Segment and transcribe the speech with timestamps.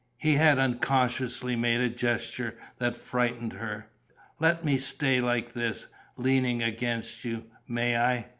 [0.17, 3.87] He had unconsciously made a gesture that frightened her.
[4.39, 5.85] "Let me stay like this,
[6.17, 7.45] leaning against you.
[7.67, 8.25] May I?